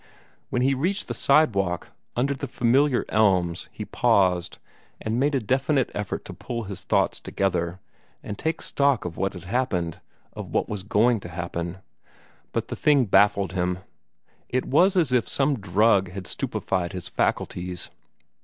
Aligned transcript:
When 0.49 0.63
he 0.63 0.73
reached 0.73 1.07
the 1.07 1.13
sidewalk, 1.13 1.89
under 2.15 2.33
the 2.33 2.47
familiar 2.47 3.05
elms, 3.09 3.69
he 3.71 3.85
paused, 3.85 4.57
and 4.99 5.19
made 5.19 5.35
a 5.35 5.39
definite 5.39 5.91
effort 5.93 6.25
to 6.25 6.33
pull 6.33 6.63
his 6.63 6.83
thoughts 6.83 7.19
together, 7.19 7.79
and 8.23 8.35
take 8.35 8.63
stock 8.63 9.05
of 9.05 9.15
what 9.15 9.33
had 9.33 9.43
happened, 9.43 10.01
of 10.33 10.49
what 10.49 10.67
was 10.67 10.81
going 10.81 11.19
to 11.19 11.29
happen; 11.29 11.77
but 12.51 12.69
the 12.69 12.75
thing 12.75 13.05
baffled 13.05 13.51
him. 13.51 13.77
It 14.49 14.65
was 14.65 14.97
as 14.97 15.11
if 15.11 15.29
some 15.29 15.59
drug 15.59 16.09
had 16.09 16.25
stupefied 16.25 16.93
his 16.93 17.07
faculties. 17.07 17.91